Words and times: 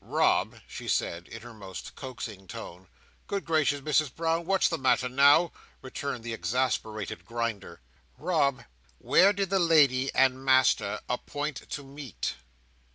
"Rob," 0.03 0.55
she 0.67 0.87
said, 0.87 1.27
in 1.27 1.43
her 1.43 1.53
most 1.53 1.93
coaxing 1.93 2.47
tone. 2.47 2.87
"Good 3.27 3.45
gracious, 3.45 3.83
Misses 3.83 4.09
Brown, 4.09 4.47
what's 4.47 4.67
the 4.67 4.79
matter 4.79 5.07
now?" 5.07 5.51
returned 5.83 6.23
the 6.23 6.33
exasperated 6.33 7.23
Grinder. 7.23 7.81
"Rob! 8.17 8.63
where 8.97 9.31
did 9.31 9.51
the 9.51 9.59
lady 9.59 10.11
and 10.15 10.43
Master 10.43 11.01
appoint 11.07 11.69
to 11.69 11.83
meet?" 11.83 12.33